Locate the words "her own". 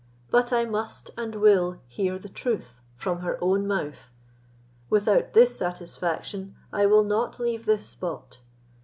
3.19-3.67